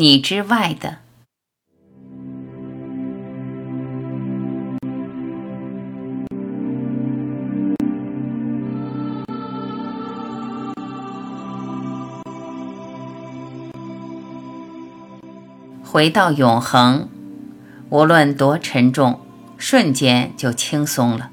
[0.00, 0.98] 你之外的。
[15.82, 17.08] 回到永恒，
[17.90, 19.18] 无论多沉重，
[19.56, 21.30] 瞬间就轻松了；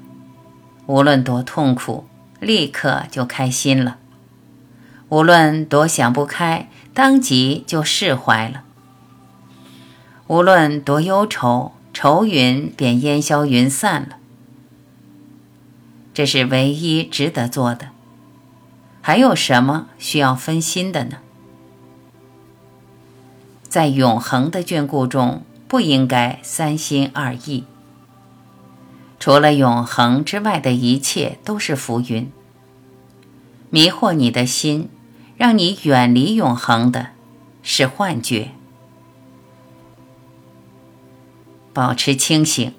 [0.86, 2.04] 无论多痛苦，
[2.40, 3.98] 立刻就开心了；
[5.08, 8.62] 无论多想不开，当即就释怀了；
[10.26, 14.16] 无论多忧愁，愁云便烟消云散了。
[16.12, 17.90] 这是唯一值得做的。
[19.00, 21.18] 还有什么需要分心的呢？
[23.68, 27.64] 在永恒的眷顾中，不应该三心二意。
[29.20, 32.28] 除了永恒之外的一切都是浮云。
[33.70, 34.88] 迷惑你的心，
[35.36, 37.08] 让你远离永恒的，
[37.62, 38.52] 是幻觉。
[41.74, 42.72] 保持清醒，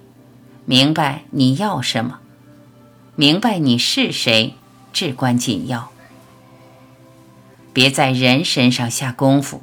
[0.65, 2.19] 明白你要什么，
[3.15, 4.55] 明白你是谁，
[4.91, 5.89] 至关紧要。
[7.71, 9.61] 别在人身上下功夫。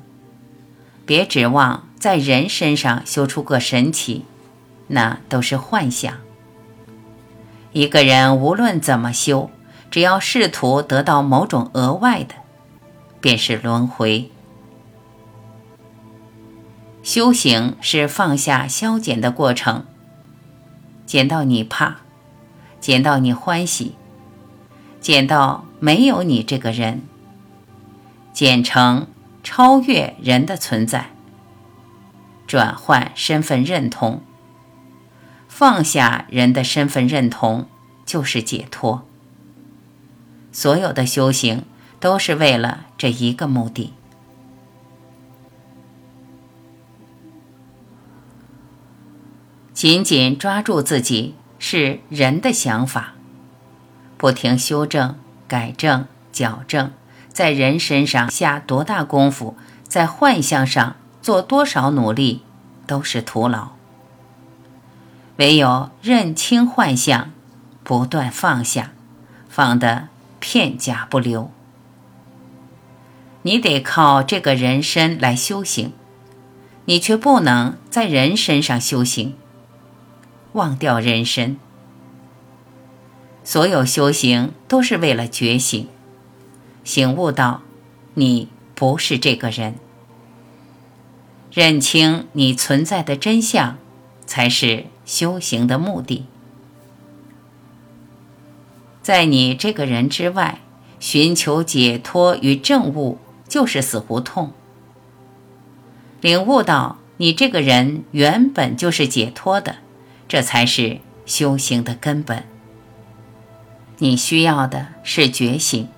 [1.05, 4.25] 别指望在人身上修出个神奇，
[4.87, 6.17] 那都是幻想。
[7.73, 9.51] 一个人无论怎么修，
[9.91, 12.37] 只要试图得到某种额外的，
[13.25, 14.31] 便是轮回。
[17.03, 19.87] 修行是放下、消减的过程。
[21.07, 22.01] 减到你怕，
[22.83, 23.95] 减到你欢喜，
[25.01, 27.01] 减到没有你这个人，
[28.35, 29.07] 减成。
[29.43, 31.11] 超越人的存在，
[32.47, 34.23] 转换身份认同，
[35.49, 37.69] 放下人的身份认同，
[38.07, 39.07] 就是解脱。
[40.51, 41.65] 所有的修行
[42.05, 43.95] 都是为了这一个目的。
[49.73, 53.15] 紧紧抓住自己是人的想法，
[54.19, 56.93] 不停修正、改正、矫正。
[57.33, 62.43] 在人身上下多大功夫，在幻象上做多少努力，
[62.87, 63.71] 都是徒劳。
[65.37, 67.31] 唯有认清幻象，
[67.83, 68.93] 不断放下，
[69.49, 71.54] 放得片甲不留。
[73.47, 75.93] 你得靠这个人身来修行，
[76.87, 79.35] 你却不能在人身上修行。
[80.55, 81.59] 忘掉人身，
[83.43, 85.87] 所有修行都是为了觉醒。
[86.85, 87.61] 醒悟到，
[88.15, 89.75] 你不是这个人。
[91.53, 93.77] 认清你存在的真相，
[94.25, 96.25] 才是修行的目的。
[99.03, 100.61] 在你这个人之外，
[100.99, 103.19] 寻求解脱与证悟，
[103.55, 104.51] 就是死胡同。
[106.21, 109.77] 领悟到你这个人原本就是解脱的，
[110.27, 112.43] 这才是修行的根本。
[113.99, 115.89] 你需要的是觉醒。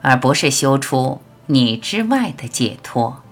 [0.00, 3.22] 而不是修出你之外的解脱。